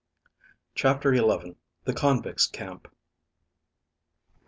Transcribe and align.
CHAPTER 0.73 1.13
XI 1.15 1.57
THE 1.83 1.93
CONVICTS' 1.93 2.47
CAMP. 2.47 2.87